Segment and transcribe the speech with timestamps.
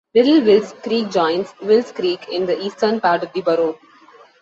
[0.15, 3.77] Little Wills Creek joins Wills Creek in the eastern part of the borough.